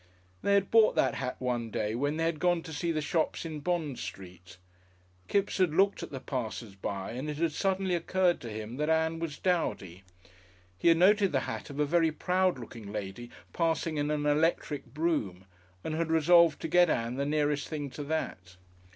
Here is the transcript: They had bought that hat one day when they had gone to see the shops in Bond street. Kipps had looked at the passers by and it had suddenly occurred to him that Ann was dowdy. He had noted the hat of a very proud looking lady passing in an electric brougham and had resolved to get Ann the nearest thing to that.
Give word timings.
They 0.41 0.55
had 0.55 0.71
bought 0.71 0.95
that 0.95 1.13
hat 1.13 1.35
one 1.37 1.69
day 1.69 1.93
when 1.93 2.17
they 2.17 2.23
had 2.23 2.39
gone 2.39 2.63
to 2.63 2.73
see 2.73 2.91
the 2.91 3.03
shops 3.03 3.45
in 3.45 3.59
Bond 3.59 3.99
street. 3.99 4.57
Kipps 5.27 5.59
had 5.59 5.75
looked 5.75 6.01
at 6.01 6.09
the 6.09 6.19
passers 6.19 6.73
by 6.73 7.11
and 7.11 7.29
it 7.29 7.37
had 7.37 7.51
suddenly 7.51 7.93
occurred 7.93 8.41
to 8.41 8.49
him 8.49 8.77
that 8.77 8.89
Ann 8.89 9.19
was 9.19 9.37
dowdy. 9.37 10.01
He 10.75 10.87
had 10.87 10.97
noted 10.97 11.31
the 11.31 11.41
hat 11.41 11.69
of 11.69 11.79
a 11.79 11.85
very 11.85 12.11
proud 12.11 12.57
looking 12.57 12.91
lady 12.91 13.29
passing 13.53 13.97
in 13.97 14.09
an 14.09 14.25
electric 14.25 14.87
brougham 14.87 15.45
and 15.83 15.93
had 15.93 16.09
resolved 16.09 16.59
to 16.63 16.67
get 16.67 16.89
Ann 16.89 17.13
the 17.17 17.23
nearest 17.27 17.67
thing 17.67 17.91
to 17.91 18.03
that. 18.05 18.55